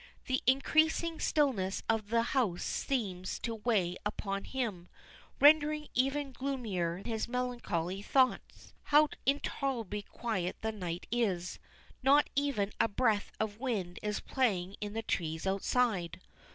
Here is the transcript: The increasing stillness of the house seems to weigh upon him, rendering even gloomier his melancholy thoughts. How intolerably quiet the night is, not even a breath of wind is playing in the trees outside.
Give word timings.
The 0.25 0.41
increasing 0.47 1.19
stillness 1.19 1.83
of 1.87 2.09
the 2.09 2.23
house 2.33 2.63
seems 2.63 3.37
to 3.41 3.53
weigh 3.53 3.97
upon 4.03 4.45
him, 4.45 4.89
rendering 5.39 5.89
even 5.93 6.31
gloomier 6.31 7.03
his 7.05 7.27
melancholy 7.27 8.01
thoughts. 8.01 8.73
How 8.85 9.09
intolerably 9.27 10.01
quiet 10.01 10.57
the 10.61 10.71
night 10.71 11.05
is, 11.11 11.59
not 12.01 12.31
even 12.35 12.73
a 12.79 12.87
breath 12.87 13.31
of 13.39 13.59
wind 13.59 13.99
is 14.01 14.21
playing 14.21 14.75
in 14.81 14.93
the 14.93 15.03
trees 15.03 15.45
outside. 15.45 16.19